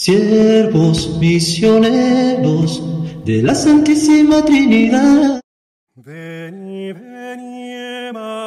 siervos 0.00 1.18
misioneros 1.20 2.82
de 3.26 3.42
la 3.42 3.54
Santísima 3.54 4.42
Trinidad. 4.42 5.42
Veni, 5.94 6.90
veni, 6.94 7.72
Emmanuel, 8.08 8.46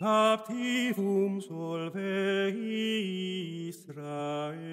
captivum 0.00 1.40
solve 1.40 2.50
Israel. 3.68 4.64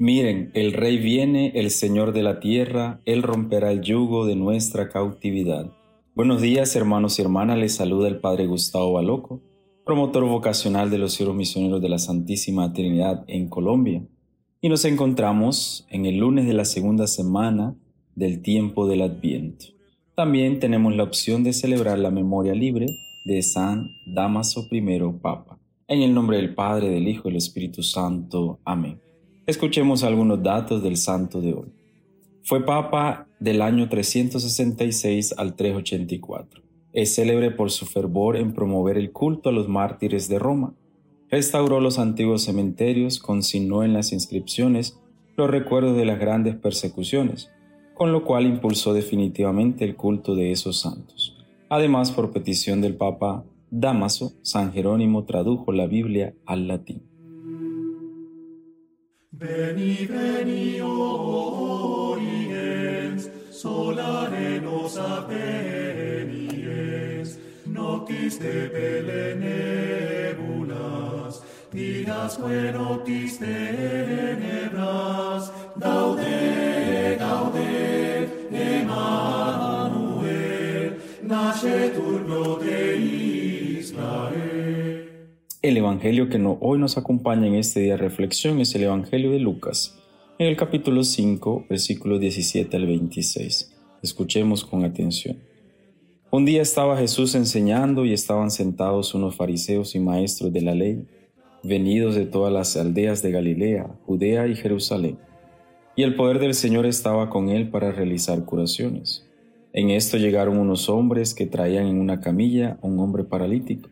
Miren, 0.00 0.50
el 0.54 0.72
Rey 0.72 0.98
viene, 0.98 1.52
el 1.54 1.70
Señor 1.70 2.12
de 2.12 2.24
la 2.24 2.40
tierra, 2.40 3.00
Él 3.04 3.22
romperá 3.22 3.70
el 3.70 3.80
yugo 3.80 4.26
de 4.26 4.34
nuestra 4.34 4.88
cautividad. 4.88 5.70
Buenos 6.16 6.42
días, 6.42 6.74
hermanos 6.74 7.20
y 7.20 7.22
hermanas, 7.22 7.58
les 7.58 7.76
saluda 7.76 8.08
el 8.08 8.18
Padre 8.18 8.48
Gustavo 8.48 8.94
Baloco 8.94 9.53
promotor 9.84 10.24
vocacional 10.24 10.90
de 10.90 10.96
los 10.96 11.12
siervos 11.12 11.36
misioneros 11.36 11.82
de 11.82 11.90
la 11.90 11.98
Santísima 11.98 12.72
Trinidad 12.72 13.24
en 13.26 13.48
Colombia. 13.48 14.02
Y 14.62 14.70
nos 14.70 14.86
encontramos 14.86 15.86
en 15.90 16.06
el 16.06 16.16
lunes 16.16 16.46
de 16.46 16.54
la 16.54 16.64
segunda 16.64 17.06
semana 17.06 17.76
del 18.14 18.40
tiempo 18.40 18.86
del 18.86 19.02
Adviento. 19.02 19.66
También 20.14 20.58
tenemos 20.58 20.96
la 20.96 21.02
opción 21.02 21.44
de 21.44 21.52
celebrar 21.52 21.98
la 21.98 22.10
memoria 22.10 22.54
libre 22.54 22.86
de 23.26 23.42
San 23.42 23.90
Damaso 24.06 24.66
I 24.70 24.80
Papa. 25.20 25.58
En 25.86 26.00
el 26.00 26.14
nombre 26.14 26.38
del 26.38 26.54
Padre, 26.54 26.88
del 26.88 27.06
Hijo 27.06 27.28
y 27.28 27.32
del 27.32 27.38
Espíritu 27.38 27.82
Santo. 27.82 28.60
Amén. 28.64 28.98
Escuchemos 29.46 30.02
algunos 30.02 30.42
datos 30.42 30.82
del 30.82 30.96
santo 30.96 31.42
de 31.42 31.52
hoy. 31.52 31.68
Fue 32.42 32.64
Papa 32.64 33.28
del 33.38 33.60
año 33.60 33.90
366 33.90 35.34
al 35.36 35.54
384 35.54 36.63
es 36.94 37.16
célebre 37.16 37.50
por 37.50 37.72
su 37.72 37.86
fervor 37.86 38.36
en 38.36 38.54
promover 38.54 38.96
el 38.96 39.10
culto 39.10 39.48
a 39.48 39.52
los 39.52 39.68
mártires 39.68 40.28
de 40.28 40.38
Roma. 40.38 40.74
Restauró 41.28 41.80
los 41.80 41.98
antiguos 41.98 42.44
cementerios, 42.44 43.18
consignó 43.18 43.82
en 43.82 43.92
las 43.92 44.12
inscripciones 44.12 45.00
los 45.36 45.50
recuerdos 45.50 45.96
de 45.96 46.04
las 46.04 46.20
grandes 46.20 46.54
persecuciones, 46.54 47.50
con 47.94 48.12
lo 48.12 48.24
cual 48.24 48.46
impulsó 48.46 48.94
definitivamente 48.94 49.84
el 49.84 49.96
culto 49.96 50.36
de 50.36 50.52
esos 50.52 50.80
santos. 50.80 51.36
Además, 51.68 52.12
por 52.12 52.30
petición 52.30 52.80
del 52.80 52.94
Papa 52.94 53.44
Damaso, 53.70 54.34
San 54.42 54.72
Jerónimo 54.72 55.24
tradujo 55.24 55.72
la 55.72 55.88
Biblia 55.88 56.34
al 56.46 56.68
latín. 56.68 57.02
Noctis 68.14 68.38
de 68.38 68.68
belenébulas, 68.68 71.42
dias 71.72 72.38
que 72.38 72.70
noctis 72.72 73.38
tenebras, 73.38 75.50
gaude, 75.76 77.16
gaude, 77.18 78.28
Emmanuel, 78.52 79.96
nascetur 81.22 82.60
de 82.62 82.96
Israel. 83.80 85.10
El 85.62 85.76
Evangelio 85.76 86.28
que 86.28 86.38
no, 86.38 86.58
hoy 86.60 86.78
nos 86.78 86.96
acompaña 86.98 87.48
en 87.48 87.54
este 87.54 87.80
día 87.80 87.92
de 87.92 87.98
reflexión 87.98 88.60
es 88.60 88.74
el 88.74 88.82
Evangelio 88.84 89.30
de 89.32 89.40
Lucas, 89.40 89.98
en 90.38 90.46
el 90.46 90.56
capítulo 90.56 91.04
5, 91.04 91.66
versículos 91.68 92.20
17 92.20 92.76
al 92.76 92.86
26. 92.86 93.72
Escuchemos 94.02 94.64
con 94.64 94.84
atención. 94.84 95.53
Un 96.34 96.44
día 96.44 96.62
estaba 96.62 96.96
Jesús 96.96 97.36
enseñando 97.36 98.04
y 98.04 98.12
estaban 98.12 98.50
sentados 98.50 99.14
unos 99.14 99.36
fariseos 99.36 99.94
y 99.94 100.00
maestros 100.00 100.52
de 100.52 100.62
la 100.62 100.74
ley, 100.74 101.06
venidos 101.62 102.16
de 102.16 102.26
todas 102.26 102.52
las 102.52 102.76
aldeas 102.76 103.22
de 103.22 103.30
Galilea, 103.30 103.94
Judea 104.04 104.48
y 104.48 104.56
Jerusalén. 104.56 105.16
Y 105.94 106.02
el 106.02 106.16
poder 106.16 106.40
del 106.40 106.54
Señor 106.54 106.86
estaba 106.86 107.30
con 107.30 107.50
él 107.50 107.70
para 107.70 107.92
realizar 107.92 108.44
curaciones. 108.44 109.24
En 109.72 109.90
esto 109.90 110.16
llegaron 110.16 110.58
unos 110.58 110.88
hombres 110.88 111.36
que 111.36 111.46
traían 111.46 111.86
en 111.86 112.00
una 112.00 112.20
camilla 112.20 112.80
a 112.82 112.86
un 112.88 112.98
hombre 112.98 113.22
paralítico 113.22 113.90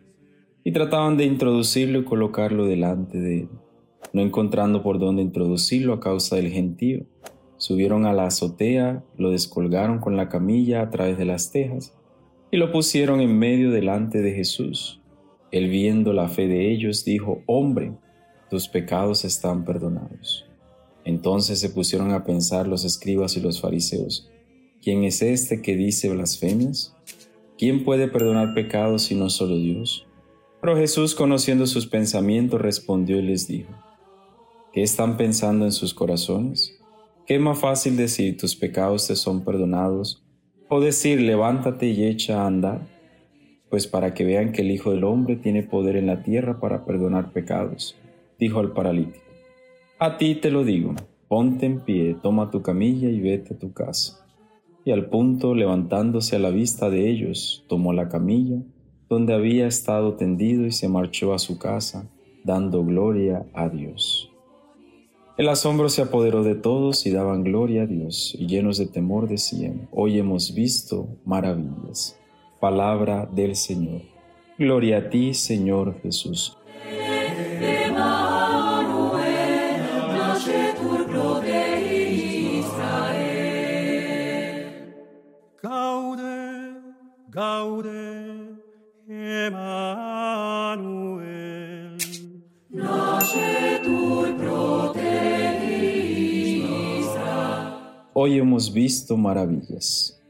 y 0.65 0.73
trataban 0.73 1.17
de 1.17 1.27
introducirlo 1.27 2.01
y 2.01 2.05
colocarlo 2.05 2.67
delante 2.67 3.21
de 3.21 3.43
él, 3.43 3.49
no 4.13 4.21
encontrando 4.21 4.83
por 4.83 4.99
dónde 4.99 5.23
introducirlo 5.23 5.93
a 5.93 6.01
causa 6.01 6.35
del 6.35 6.51
gentío. 6.51 7.07
Subieron 7.57 8.05
a 8.05 8.13
la 8.13 8.27
azotea, 8.27 9.05
lo 9.17 9.31
descolgaron 9.31 10.01
con 10.01 10.17
la 10.17 10.29
camilla 10.29 10.83
a 10.83 10.91
través 10.91 11.17
de 11.17 11.25
las 11.25 11.53
tejas 11.53 11.95
y 12.53 12.59
lo 12.59 12.71
pusieron 12.71 13.23
en 13.23 13.39
medio 13.39 13.71
delante 13.71 14.21
de 14.21 14.33
Jesús. 14.33 15.01
Él 15.51 15.71
viendo 15.71 16.13
la 16.13 16.29
fe 16.29 16.47
de 16.47 16.71
ellos 16.71 17.03
dijo, 17.03 17.43
hombre, 17.47 17.95
tus 18.51 18.69
pecados 18.69 19.25
están 19.25 19.65
perdonados. 19.65 20.45
Entonces 21.07 21.59
se 21.61 21.71
pusieron 21.71 22.13
a 22.13 22.25
pensar 22.25 22.69
los 22.69 22.85
escribas 22.85 23.39
y 23.39 23.41
los 23.41 23.63
fariseos, 23.63 24.31
¿quién 24.83 25.03
es 25.05 25.23
este 25.23 25.63
que 25.63 25.77
dice 25.77 26.11
blasfemias? 26.11 26.95
¿Quién 27.57 27.85
puede 27.85 28.07
perdonar 28.07 28.53
pecados 28.53 29.05
si 29.05 29.15
no 29.15 29.31
solo 29.31 29.57
Dios? 29.57 30.07
Pero 30.61 30.77
Jesús, 30.77 31.15
conociendo 31.15 31.67
sus 31.67 31.87
pensamientos, 31.87 32.61
respondió 32.61 33.19
y 33.19 33.23
les 33.23 33.49
dijo, 33.49 33.73
¿qué 34.75 34.83
están 34.83 35.17
pensando 35.17 35.65
en 35.65 35.73
sus 35.73 35.95
corazones? 35.95 36.79
¿Qué 37.27 37.37
es 37.37 37.41
más 37.41 37.59
fácil 37.59 37.97
decir 37.97 38.37
tus 38.37 38.55
pecados 38.55 39.07
te 39.07 39.17
son 39.17 39.43
perdonados 39.43 40.23
o 40.75 40.81
decir, 40.81 41.21
levántate 41.21 41.89
y 41.89 42.07
echa 42.07 42.43
a 42.43 42.47
andar, 42.47 42.81
pues 43.69 43.87
para 43.87 44.15
que 44.15 44.25
vean 44.25 44.53
que 44.53 44.63
el 44.63 44.71
Hijo 44.71 44.91
del 44.91 45.05
Hombre 45.05 45.37
tiene 45.37 45.63
poder 45.63 45.97
en 45.97 46.07
la 46.07 46.23
tierra 46.23 46.61
para 46.61 46.87
perdonar 46.87 47.31
pecados, 47.31 47.95
dijo 48.39 48.59
al 48.59 48.73
paralítico. 48.73 49.27
A 49.99 50.17
ti 50.17 50.35
te 50.35 50.51
lo 50.51 50.65
digo, 50.65 50.95
ponte 51.29 51.67
en 51.67 51.81
pie, 51.81 52.17
toma 52.23 52.51
tu 52.51 52.63
camilla 52.63 53.11
y 53.11 53.21
vete 53.21 53.53
a 53.53 53.59
tu 53.59 53.75
casa. 53.75 54.27
Y 54.83 54.93
al 54.93 55.11
punto, 55.11 55.55
levantándose 55.55 56.37
a 56.37 56.39
la 56.39 56.49
vista 56.49 56.89
de 56.89 57.11
ellos, 57.11 57.67
tomó 57.69 57.93
la 57.93 58.09
camilla, 58.09 58.63
donde 59.11 59.35
había 59.35 59.67
estado 59.67 60.15
tendido 60.15 60.65
y 60.65 60.73
se 60.73 60.89
marchó 60.89 61.35
a 61.35 61.39
su 61.39 61.59
casa, 61.59 62.09
dando 62.45 62.83
gloria 62.83 63.45
a 63.53 63.69
Dios. 63.69 64.32
El 65.43 65.49
asombro 65.49 65.89
se 65.89 66.03
apoderó 66.03 66.45
de 66.45 66.55
todos 66.55 67.05
y 67.05 67.11
daban 67.11 67.43
gloria 67.43 67.83
a 67.83 67.87
Dios, 67.87 68.33
y 68.39 68.47
llenos 68.47 68.79
de 68.79 68.87
temor 68.87 69.27
decían, 69.27 69.89
hoy 69.91 70.17
hemos 70.17 70.55
visto 70.55 71.09
maravillas. 71.25 72.17
Palabra 72.61 73.27
del 73.27 73.57
Señor. 73.57 74.03
Gloria 74.57 74.99
a 74.99 75.11
ti, 75.11 75.35
Señor 75.35 76.01
Jesús. 76.01 76.57
Gaude, 85.61 86.23
Hoy 98.15 98.37
hemos 98.37 98.75
visto 98.75 99.17
maravillas. 99.17 100.23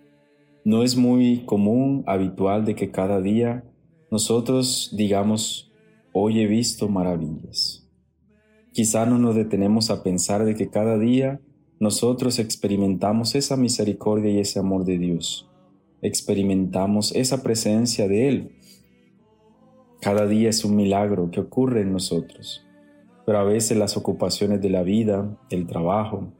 No 0.64 0.84
es 0.84 0.96
muy 0.96 1.44
común, 1.46 2.04
habitual 2.06 2.64
de 2.64 2.76
que 2.76 2.92
cada 2.92 3.20
día 3.20 3.64
nosotros 4.08 4.94
digamos, 4.96 5.72
hoy 6.12 6.42
he 6.42 6.46
visto 6.46 6.88
maravillas. 6.88 7.90
Quizá 8.72 9.04
no 9.04 9.18
nos 9.18 9.34
detenemos 9.34 9.90
a 9.90 10.04
pensar 10.04 10.44
de 10.44 10.54
que 10.54 10.70
cada 10.70 10.96
día 10.96 11.40
nosotros 11.80 12.38
experimentamos 12.38 13.34
esa 13.34 13.56
misericordia 13.56 14.30
y 14.30 14.38
ese 14.38 14.60
amor 14.60 14.84
de 14.84 14.98
Dios. 14.98 15.50
Experimentamos 16.02 17.12
esa 17.16 17.42
presencia 17.42 18.06
de 18.06 18.28
Él. 18.28 18.52
Cada 20.00 20.28
día 20.28 20.50
es 20.50 20.64
un 20.64 20.76
milagro 20.76 21.32
que 21.32 21.40
ocurre 21.40 21.80
en 21.80 21.92
nosotros, 21.92 22.64
pero 23.26 23.38
a 23.38 23.44
veces 23.44 23.76
las 23.76 23.96
ocupaciones 23.96 24.62
de 24.62 24.70
la 24.70 24.84
vida, 24.84 25.36
el 25.50 25.66
trabajo, 25.66 26.32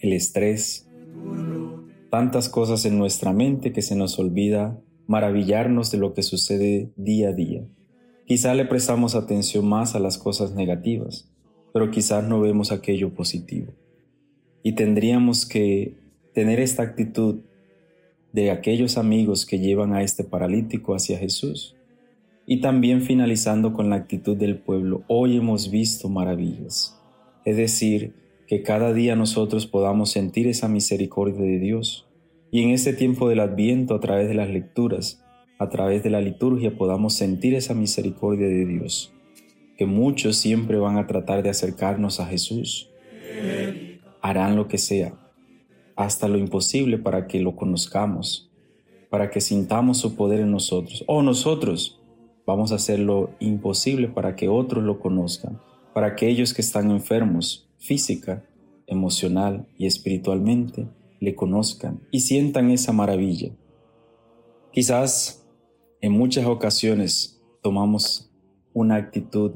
el 0.00 0.12
estrés, 0.12 0.88
tantas 2.10 2.48
cosas 2.48 2.84
en 2.84 2.98
nuestra 2.98 3.32
mente 3.32 3.72
que 3.72 3.82
se 3.82 3.96
nos 3.96 4.18
olvida 4.18 4.78
maravillarnos 5.06 5.90
de 5.90 5.98
lo 5.98 6.14
que 6.14 6.22
sucede 6.22 6.90
día 6.96 7.30
a 7.30 7.32
día. 7.32 7.64
Quizá 8.26 8.54
le 8.54 8.66
prestamos 8.66 9.14
atención 9.14 9.66
más 9.66 9.94
a 9.94 9.98
las 9.98 10.18
cosas 10.18 10.54
negativas, 10.54 11.30
pero 11.72 11.90
quizás 11.90 12.24
no 12.24 12.40
vemos 12.40 12.72
aquello 12.72 13.14
positivo. 13.14 13.72
Y 14.62 14.72
tendríamos 14.72 15.46
que 15.46 15.94
tener 16.34 16.60
esta 16.60 16.82
actitud 16.82 17.40
de 18.32 18.50
aquellos 18.50 18.98
amigos 18.98 19.46
que 19.46 19.58
llevan 19.58 19.94
a 19.94 20.02
este 20.02 20.24
paralítico 20.24 20.94
hacia 20.94 21.18
Jesús. 21.18 21.74
Y 22.46 22.60
también 22.60 23.02
finalizando 23.02 23.72
con 23.72 23.90
la 23.90 23.96
actitud 23.96 24.36
del 24.36 24.58
pueblo, 24.58 25.02
hoy 25.08 25.36
hemos 25.36 25.70
visto 25.70 26.08
maravillas. 26.08 26.98
Es 27.44 27.56
decir, 27.56 28.12
que 28.48 28.62
cada 28.62 28.94
día 28.94 29.14
nosotros 29.14 29.66
podamos 29.66 30.10
sentir 30.10 30.46
esa 30.46 30.68
misericordia 30.68 31.44
de 31.44 31.58
Dios 31.58 32.08
y 32.50 32.62
en 32.62 32.70
este 32.70 32.94
tiempo 32.94 33.28
del 33.28 33.40
adviento 33.40 33.94
a 33.94 34.00
través 34.00 34.26
de 34.26 34.34
las 34.34 34.48
lecturas, 34.48 35.22
a 35.58 35.68
través 35.68 36.02
de 36.02 36.08
la 36.08 36.22
liturgia 36.22 36.74
podamos 36.74 37.12
sentir 37.12 37.54
esa 37.54 37.74
misericordia 37.74 38.48
de 38.48 38.64
Dios. 38.64 39.12
que 39.76 39.86
muchos 39.86 40.36
siempre 40.36 40.76
van 40.76 40.96
a 40.96 41.06
tratar 41.06 41.44
de 41.44 41.50
acercarnos 41.50 42.18
a 42.18 42.26
Jesús. 42.26 42.90
Harán 44.20 44.56
lo 44.56 44.66
que 44.66 44.76
sea, 44.76 45.14
hasta 45.94 46.26
lo 46.26 46.36
imposible 46.36 46.98
para 46.98 47.28
que 47.28 47.38
lo 47.38 47.54
conozcamos, 47.54 48.50
para 49.08 49.30
que 49.30 49.40
sintamos 49.40 49.98
su 49.98 50.16
poder 50.16 50.40
en 50.40 50.50
nosotros. 50.50 51.04
O 51.06 51.22
nosotros 51.22 52.00
vamos 52.44 52.72
a 52.72 52.74
hacer 52.74 52.98
lo 52.98 53.30
imposible 53.38 54.08
para 54.08 54.34
que 54.34 54.48
otros 54.48 54.82
lo 54.82 54.98
conozcan, 54.98 55.60
para 55.94 56.16
que 56.16 56.28
ellos 56.28 56.54
que 56.54 56.62
están 56.62 56.90
enfermos, 56.90 57.67
física, 57.78 58.44
emocional 58.86 59.68
y 59.76 59.86
espiritualmente, 59.86 60.88
le 61.20 61.34
conozcan 61.34 62.00
y 62.10 62.20
sientan 62.20 62.70
esa 62.70 62.92
maravilla. 62.92 63.50
Quizás 64.72 65.46
en 66.00 66.12
muchas 66.12 66.46
ocasiones 66.46 67.40
tomamos 67.62 68.30
una 68.72 68.96
actitud 68.96 69.52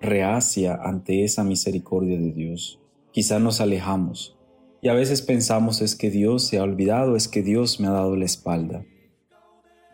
reacia 0.00 0.78
ante 0.82 1.24
esa 1.24 1.44
misericordia 1.44 2.18
de 2.18 2.32
Dios. 2.32 2.80
Quizás 3.12 3.40
nos 3.40 3.60
alejamos 3.60 4.38
y 4.80 4.88
a 4.88 4.94
veces 4.94 5.22
pensamos 5.22 5.80
es 5.80 5.96
que 5.96 6.10
Dios 6.10 6.44
se 6.44 6.58
ha 6.58 6.62
olvidado, 6.62 7.16
es 7.16 7.26
que 7.26 7.42
Dios 7.42 7.80
me 7.80 7.88
ha 7.88 7.92
dado 7.92 8.14
la 8.14 8.24
espalda. 8.24 8.84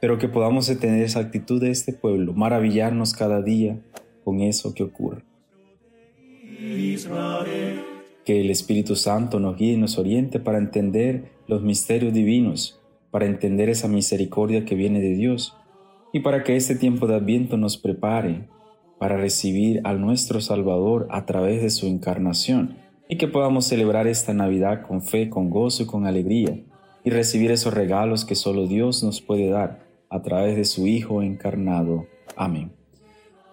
Pero 0.00 0.18
que 0.18 0.28
podamos 0.28 0.66
tener 0.66 1.02
esa 1.02 1.20
actitud 1.20 1.60
de 1.60 1.70
este 1.70 1.94
pueblo, 1.94 2.34
maravillarnos 2.34 3.14
cada 3.14 3.40
día 3.40 3.80
con 4.24 4.40
eso 4.42 4.74
que 4.74 4.82
ocurre. 4.82 5.23
Que 8.25 8.41
el 8.41 8.50
Espíritu 8.50 8.96
Santo 8.96 9.41
nos 9.41 9.56
guíe 9.56 9.75
y 9.75 9.76
nos 9.76 9.99
oriente 9.99 10.41
para 10.41 10.58
entender 10.58 11.32
los 11.46 11.62
misterios 11.62 12.12
divinos 12.12 12.81
para 13.14 13.26
entender 13.26 13.69
esa 13.69 13.87
misericordia 13.87 14.64
que 14.64 14.75
viene 14.75 15.00
de 15.00 15.14
Dios 15.14 15.56
y 16.12 16.19
para 16.19 16.43
que 16.43 16.56
este 16.56 16.75
tiempo 16.75 17.06
de 17.06 17.14
Adviento 17.14 17.56
nos 17.56 17.76
prepare 17.76 18.49
para 18.99 19.17
recibir 19.17 19.81
al 19.85 20.00
nuestro 20.00 20.41
Salvador 20.41 21.06
a 21.11 21.25
través 21.25 21.62
de 21.62 21.70
su 21.70 21.87
encarnación 21.87 22.76
y 23.08 23.17
que 23.17 23.29
podamos 23.29 23.67
celebrar 23.67 24.08
esta 24.08 24.35
Navidad 24.35 24.82
con 24.82 25.00
fe, 25.00 25.31
con 25.31 25.49
gozo 25.49 25.85
y 25.85 25.87
con 25.87 26.08
alegría 26.08 26.58
y 27.05 27.11
recibir 27.11 27.52
esos 27.52 27.73
regalos 27.73 28.25
que 28.25 28.35
solo 28.35 28.67
Dios 28.67 29.05
nos 29.05 29.20
puede 29.20 29.49
dar 29.49 29.87
a 30.11 30.20
través 30.23 30.56
de 30.56 30.64
su 30.64 30.88
Hijo 30.88 31.23
encarnado. 31.23 32.08
Amén. 32.35 32.73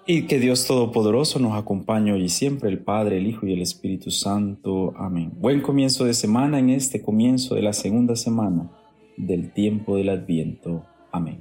Y 0.05 0.23
que 0.23 0.39
Dios 0.39 0.65
Todopoderoso 0.65 1.39
nos 1.39 1.53
acompañe 1.53 2.11
hoy 2.11 2.23
y 2.23 2.29
siempre, 2.29 2.69
el 2.69 2.79
Padre, 2.79 3.17
el 3.17 3.27
Hijo 3.27 3.45
y 3.45 3.53
el 3.53 3.61
Espíritu 3.61 4.09
Santo. 4.09 4.93
Amén. 4.97 5.31
Buen 5.35 5.61
comienzo 5.61 6.05
de 6.05 6.13
semana 6.13 6.57
en 6.57 6.71
este 6.71 7.01
comienzo 7.01 7.53
de 7.55 7.61
la 7.61 7.73
segunda 7.73 8.15
semana 8.15 8.71
del 9.15 9.53
tiempo 9.53 9.95
del 9.95 10.09
Adviento. 10.09 10.85
Amén. 11.11 11.40